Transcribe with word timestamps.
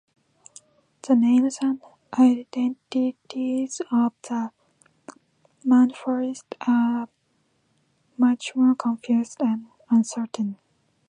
The 1.03 1.13
names 1.15 1.59
and 1.61 1.79
identities 2.17 3.81
of 3.91 4.13
the 4.27 4.49
Montforists 5.63 6.55
are 6.67 7.07
much 8.17 8.55
more 8.55 8.73
confused 8.73 9.37
and 9.41 9.67
uncertain. 9.91 10.57